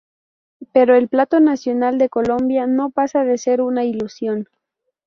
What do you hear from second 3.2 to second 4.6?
de ser una ilusión.